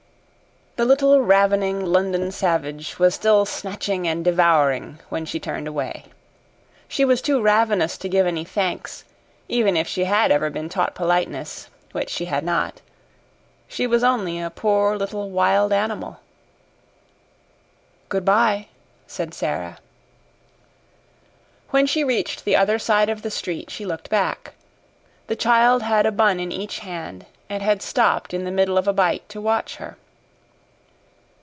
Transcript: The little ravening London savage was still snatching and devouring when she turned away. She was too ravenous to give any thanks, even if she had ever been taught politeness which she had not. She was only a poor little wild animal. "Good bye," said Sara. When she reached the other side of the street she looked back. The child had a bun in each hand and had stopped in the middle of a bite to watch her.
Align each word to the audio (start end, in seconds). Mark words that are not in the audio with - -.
The 0.77 0.85
little 0.85 1.21
ravening 1.21 1.85
London 1.85 2.31
savage 2.31 2.97
was 2.97 3.13
still 3.13 3.45
snatching 3.45 4.07
and 4.07 4.23
devouring 4.25 4.97
when 5.09 5.25
she 5.25 5.39
turned 5.39 5.67
away. 5.67 6.05
She 6.87 7.05
was 7.05 7.21
too 7.21 7.39
ravenous 7.39 7.99
to 7.99 8.09
give 8.09 8.25
any 8.25 8.43
thanks, 8.45 9.03
even 9.47 9.77
if 9.77 9.87
she 9.87 10.05
had 10.05 10.31
ever 10.31 10.49
been 10.49 10.69
taught 10.69 10.95
politeness 10.95 11.69
which 11.91 12.09
she 12.09 12.25
had 12.25 12.43
not. 12.43 12.81
She 13.67 13.85
was 13.85 14.03
only 14.03 14.39
a 14.39 14.49
poor 14.49 14.97
little 14.97 15.29
wild 15.29 15.71
animal. 15.71 16.19
"Good 18.09 18.25
bye," 18.25 18.65
said 19.05 19.35
Sara. 19.35 19.77
When 21.69 21.85
she 21.85 22.03
reached 22.03 22.43
the 22.43 22.55
other 22.55 22.79
side 22.79 23.09
of 23.09 23.21
the 23.21 23.29
street 23.29 23.69
she 23.69 23.85
looked 23.85 24.09
back. 24.09 24.53
The 25.27 25.35
child 25.35 25.83
had 25.83 26.05
a 26.07 26.11
bun 26.11 26.39
in 26.39 26.51
each 26.51 26.79
hand 26.79 27.25
and 27.49 27.61
had 27.61 27.83
stopped 27.83 28.33
in 28.33 28.45
the 28.45 28.51
middle 28.51 28.79
of 28.79 28.87
a 28.87 28.93
bite 28.93 29.27
to 29.29 29.39
watch 29.41 29.75
her. 29.75 29.97